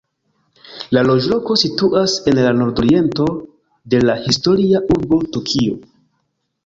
[0.95, 3.27] La loĝloko situas en la nordoriento
[3.95, 5.79] de la historia urbo Tokio.